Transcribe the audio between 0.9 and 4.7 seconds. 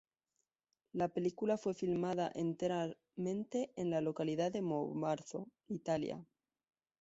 La película fue filmada enteramente en la localidad de